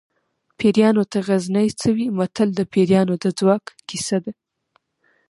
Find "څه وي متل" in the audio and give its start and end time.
1.79-2.49